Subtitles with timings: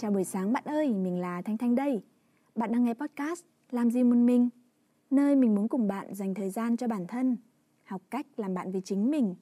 [0.00, 2.02] Chào buổi sáng bạn ơi, mình là Thanh Thanh đây.
[2.54, 4.48] Bạn đang nghe podcast Làm gì một mình?
[5.10, 7.36] Nơi mình muốn cùng bạn dành thời gian cho bản thân,
[7.84, 9.34] học cách làm bạn với chính mình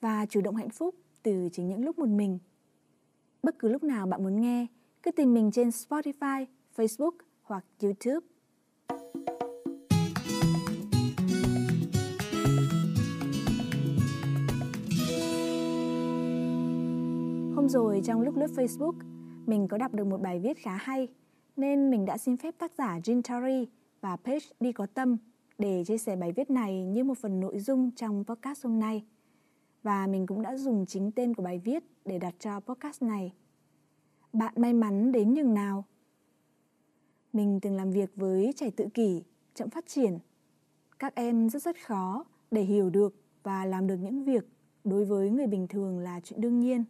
[0.00, 2.38] và chủ động hạnh phúc từ chính những lúc một mình.
[3.42, 4.66] Bất cứ lúc nào bạn muốn nghe,
[5.02, 8.26] cứ tìm mình trên Spotify, Facebook hoặc YouTube.
[17.56, 18.94] Hôm rồi trong lúc lướt Facebook,
[19.46, 21.08] mình có đọc được một bài viết khá hay
[21.56, 23.68] nên mình đã xin phép tác giả Jin Tari
[24.00, 25.16] và page Đi Có Tâm
[25.58, 29.04] để chia sẻ bài viết này như một phần nội dung trong podcast hôm nay.
[29.82, 33.32] Và mình cũng đã dùng chính tên của bài viết để đặt cho podcast này.
[34.32, 35.84] Bạn may mắn đến nhường nào?
[37.32, 39.22] Mình từng làm việc với trẻ tự kỷ,
[39.54, 40.18] chậm phát triển.
[40.98, 44.48] Các em rất rất khó để hiểu được và làm được những việc
[44.84, 46.84] đối với người bình thường là chuyện đương nhiên.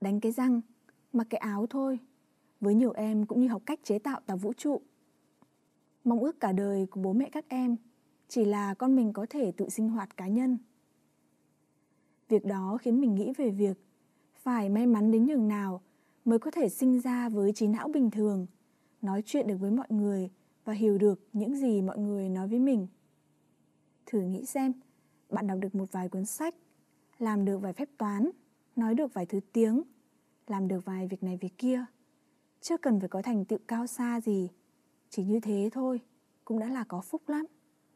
[0.00, 0.60] Đánh cái răng,
[1.18, 1.98] mặc cái áo thôi.
[2.60, 4.80] Với nhiều em cũng như học cách chế tạo tàu vũ trụ.
[6.04, 7.76] Mong ước cả đời của bố mẹ các em
[8.28, 10.58] chỉ là con mình có thể tự sinh hoạt cá nhân.
[12.28, 13.78] Việc đó khiến mình nghĩ về việc
[14.34, 15.82] phải may mắn đến nhường nào
[16.24, 18.46] mới có thể sinh ra với trí não bình thường,
[19.02, 20.30] nói chuyện được với mọi người
[20.64, 22.86] và hiểu được những gì mọi người nói với mình.
[24.06, 24.72] Thử nghĩ xem,
[25.30, 26.54] bạn đọc được một vài cuốn sách,
[27.18, 28.30] làm được vài phép toán,
[28.76, 29.82] nói được vài thứ tiếng,
[30.50, 31.84] làm được vài việc này việc kia.
[32.60, 34.48] Chưa cần phải có thành tựu cao xa gì,
[35.10, 36.00] chỉ như thế thôi
[36.44, 37.46] cũng đã là có phúc lắm,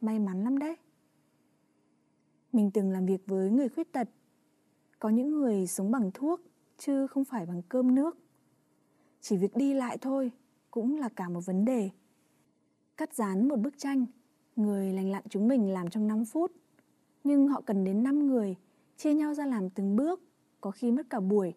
[0.01, 0.75] may mắn lắm đấy.
[2.53, 4.09] Mình từng làm việc với người khuyết tật.
[4.99, 6.41] Có những người sống bằng thuốc
[6.77, 8.17] chứ không phải bằng cơm nước.
[9.21, 10.31] Chỉ việc đi lại thôi
[10.71, 11.89] cũng là cả một vấn đề.
[12.97, 14.05] Cắt dán một bức tranh,
[14.55, 16.51] người lành lặn chúng mình làm trong 5 phút.
[17.23, 18.55] Nhưng họ cần đến 5 người,
[18.97, 20.21] chia nhau ra làm từng bước,
[20.61, 21.53] có khi mất cả buổi.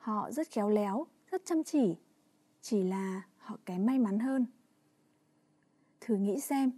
[0.00, 1.96] Họ rất khéo léo, rất chăm chỉ,
[2.60, 4.46] chỉ là họ kém may mắn hơn.
[6.00, 6.70] Thử nghĩ xem,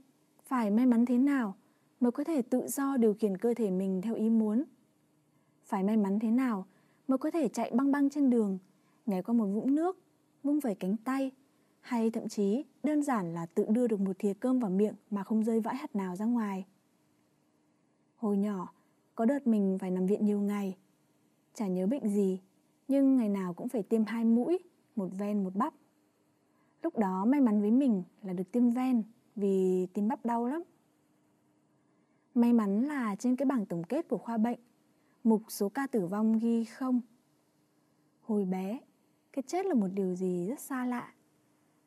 [0.44, 1.54] phải may mắn thế nào
[2.00, 4.64] mới có thể tự do điều khiển cơ thể mình theo ý muốn.
[5.64, 6.66] Phải may mắn thế nào
[7.08, 8.58] mới có thể chạy băng băng trên đường,
[9.06, 9.98] nhảy qua một vũng nước,
[10.42, 11.30] vung vẩy cánh tay,
[11.80, 15.24] hay thậm chí đơn giản là tự đưa được một thìa cơm vào miệng mà
[15.24, 16.66] không rơi vãi hạt nào ra ngoài.
[18.16, 18.72] Hồi nhỏ,
[19.14, 20.76] có đợt mình phải nằm viện nhiều ngày.
[21.54, 22.40] Chả nhớ bệnh gì,
[22.88, 24.58] nhưng ngày nào cũng phải tiêm hai mũi,
[24.96, 25.74] một ven một bắp.
[26.82, 29.02] Lúc đó may mắn với mình là được tiêm ven
[29.36, 30.62] vì tiêm bắp đau lắm.
[32.34, 34.58] May mắn là trên cái bảng tổng kết của khoa bệnh,
[35.24, 37.00] mục số ca tử vong ghi không.
[38.20, 38.80] Hồi bé,
[39.32, 41.12] cái chết là một điều gì rất xa lạ.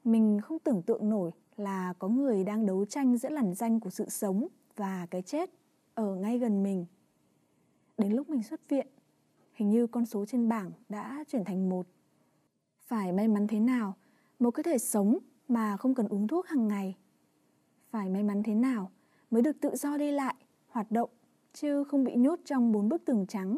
[0.03, 3.89] Mình không tưởng tượng nổi là có người đang đấu tranh giữa làn danh của
[3.89, 5.49] sự sống và cái chết
[5.93, 6.85] ở ngay gần mình.
[7.97, 8.87] Đến lúc mình xuất viện,
[9.55, 11.87] hình như con số trên bảng đã chuyển thành một.
[12.79, 13.95] Phải may mắn thế nào
[14.39, 15.17] mới có thể sống
[15.47, 16.95] mà không cần uống thuốc hàng ngày?
[17.89, 18.91] Phải may mắn thế nào
[19.31, 20.35] mới được tự do đi lại,
[20.67, 21.09] hoạt động
[21.53, 23.57] chứ không bị nhốt trong bốn bức tường trắng?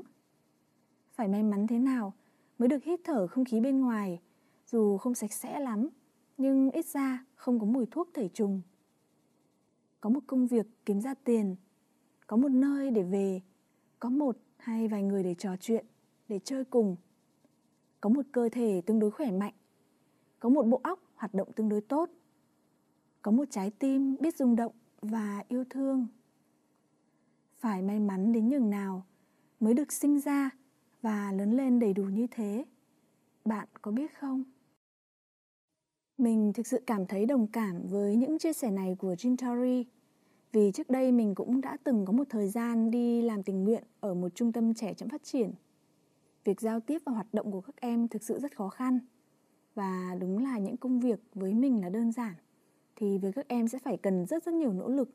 [1.12, 2.14] Phải may mắn thế nào
[2.58, 4.22] mới được hít thở không khí bên ngoài,
[4.66, 5.90] dù không sạch sẽ lắm,
[6.38, 8.62] nhưng ít ra không có mùi thuốc tẩy trùng.
[10.02, 11.56] Có một công việc kiếm ra tiền,
[12.28, 13.42] có một nơi để về,
[14.00, 15.86] có một hay vài người để trò chuyện,
[16.28, 16.96] để chơi cùng.
[18.02, 19.54] Có một cơ thể tương đối khỏe mạnh,
[20.40, 22.10] có một bộ óc hoạt động tương đối tốt.
[23.22, 26.08] Có một trái tim biết rung động và yêu thương.
[27.58, 29.06] Phải may mắn đến nhường nào
[29.60, 30.50] mới được sinh ra
[31.02, 32.66] và lớn lên đầy đủ như thế.
[33.46, 34.44] Bạn có biết không?
[36.18, 39.86] Mình thực sự cảm thấy đồng cảm với những chia sẻ này của Jim Torrey
[40.52, 43.84] vì trước đây mình cũng đã từng có một thời gian đi làm tình nguyện
[44.00, 45.52] ở một trung tâm trẻ chậm phát triển.
[46.44, 49.00] Việc giao tiếp và hoạt động của các em thực sự rất khó khăn
[49.76, 52.34] và đúng là những công việc với mình là đơn giản
[52.96, 55.10] thì với các em sẽ phải cần rất rất nhiều nỗ lực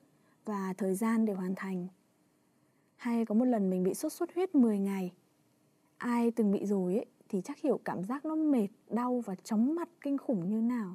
[0.44, 1.88] và thời gian để hoàn thành.
[2.96, 5.12] Hay có một lần mình bị sốt xuất huyết 10 ngày.
[5.96, 9.75] Ai từng bị rồi ấy thì chắc hiểu cảm giác nó mệt, đau và chóng
[9.75, 10.94] mặt kinh khủng như nào.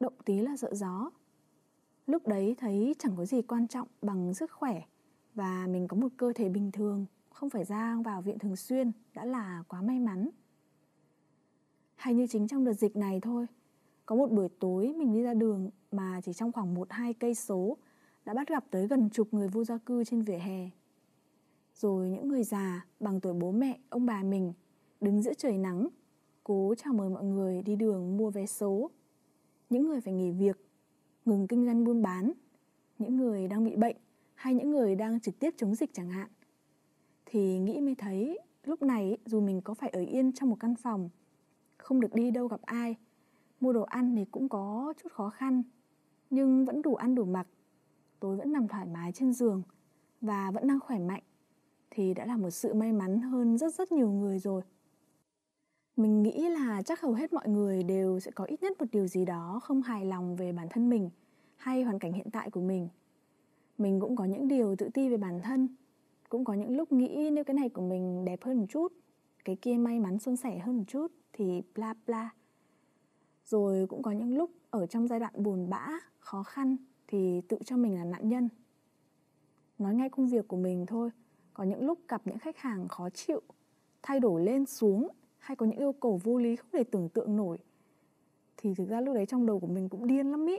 [0.00, 1.10] Động tí là sợ gió,
[2.06, 4.82] lúc đấy thấy chẳng có gì quan trọng bằng sức khỏe
[5.34, 8.92] và mình có một cơ thể bình thường, không phải ra vào viện thường xuyên,
[9.14, 10.28] đã là quá may mắn.
[11.94, 13.46] Hay như chính trong đợt dịch này thôi,
[14.06, 17.34] có một buổi tối mình đi ra đường mà chỉ trong khoảng một hai cây
[17.34, 17.76] số
[18.24, 20.70] đã bắt gặp tới gần chục người vô gia cư trên vỉa hè.
[21.74, 24.52] Rồi những người già bằng tuổi bố mẹ, ông bà mình
[25.00, 25.88] đứng giữa trời nắng,
[26.44, 28.90] cố chào mời mọi người đi đường mua vé số.
[29.70, 30.65] Những người phải nghỉ việc
[31.26, 32.32] ngừng kinh doanh buôn bán,
[32.98, 33.96] những người đang bị bệnh
[34.34, 36.28] hay những người đang trực tiếp chống dịch chẳng hạn.
[37.26, 40.74] Thì nghĩ mới thấy lúc này dù mình có phải ở yên trong một căn
[40.76, 41.10] phòng
[41.76, 42.96] không được đi đâu gặp ai.
[43.60, 45.62] Mua đồ ăn thì cũng có chút khó khăn,
[46.30, 47.46] nhưng vẫn đủ ăn đủ mặc.
[48.20, 49.62] Tôi vẫn nằm thoải mái trên giường
[50.20, 51.22] và vẫn đang khỏe mạnh
[51.90, 54.62] thì đã là một sự may mắn hơn rất rất nhiều người rồi.
[55.96, 59.06] Mình nghĩ là chắc hầu hết mọi người đều sẽ có ít nhất một điều
[59.06, 61.10] gì đó không hài lòng về bản thân mình
[61.56, 62.88] hay hoàn cảnh hiện tại của mình.
[63.78, 65.68] Mình cũng có những điều tự ti về bản thân,
[66.28, 68.92] cũng có những lúc nghĩ nếu cái này của mình đẹp hơn một chút,
[69.44, 72.34] cái kia may mắn suôn sẻ hơn một chút thì bla bla.
[73.44, 75.88] Rồi cũng có những lúc ở trong giai đoạn buồn bã,
[76.18, 76.76] khó khăn
[77.06, 78.48] thì tự cho mình là nạn nhân.
[79.78, 81.10] Nói ngay công việc của mình thôi,
[81.54, 83.40] có những lúc gặp những khách hàng khó chịu,
[84.02, 85.08] thay đổi lên xuống
[85.46, 87.58] hay có những yêu cầu vô lý không thể tưởng tượng nổi,
[88.56, 90.58] thì thực ra lúc đấy trong đầu của mình cũng điên lắm ý.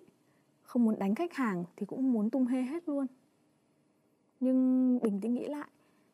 [0.62, 3.06] Không muốn đánh khách hàng thì cũng muốn tung hê hết luôn.
[4.40, 5.70] Nhưng bình tĩnh nghĩ lại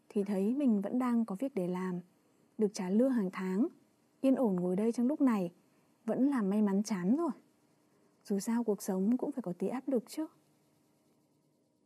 [0.10, 2.00] thì thấy mình vẫn đang có việc để làm,
[2.58, 3.68] được trả lương hàng tháng,
[4.22, 5.52] yên ổn ngồi đây trong lúc này,
[6.06, 7.31] vẫn là may mắn chán rồi.
[8.24, 10.28] Dù sao cuộc sống cũng phải có tí áp lực chứ.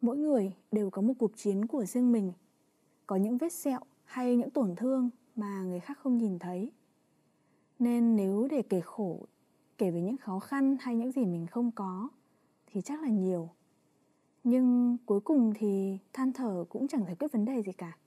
[0.02, 2.34] Mỗi người đều có một cuộc chiến của riêng mình,
[3.08, 6.72] có những vết sẹo hay những tổn thương mà người khác không nhìn thấy
[7.80, 9.20] nên nếu để kể khổ,
[9.78, 12.10] kể về những khó khăn hay những gì mình không có,
[12.68, 13.50] thì chắc là nhiều.
[14.44, 17.98] Nhưng cuối cùng thì than thở cũng chẳng giải quyết vấn đề gì cả.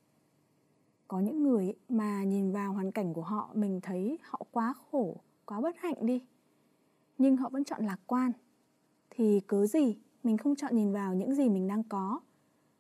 [1.08, 5.16] Có những người mà nhìn vào hoàn cảnh của họ, mình thấy họ quá khổ,
[5.46, 6.22] quá bất hạnh đi.
[7.18, 8.32] Nhưng họ vẫn chọn lạc quan.
[9.10, 12.20] Thì cớ gì mình không chọn nhìn vào những gì mình đang có,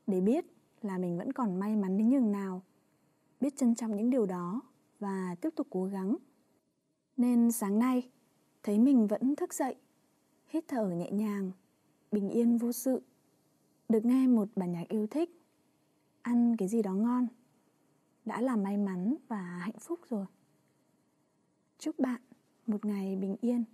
[0.06, 0.44] để biết
[0.82, 2.62] là mình vẫn còn may mắn đến nhường nào,
[3.40, 4.62] biết trân trọng những điều đó
[4.98, 6.16] và tiếp tục cố gắng?
[7.20, 8.10] Nên sáng nay,
[8.62, 9.74] thấy mình vẫn thức dậy.
[10.48, 11.50] Hít thở nhẹ nhàng,
[12.12, 13.02] bình yên vô sự.
[13.88, 15.30] Được nghe một bản nhạc yêu thích.
[16.22, 17.26] Ăn cái gì đó ngon.
[18.24, 20.26] Đã là may mắn và hạnh phúc rồi.
[21.78, 22.20] Chúc bạn
[22.66, 23.64] một ngày bình yên.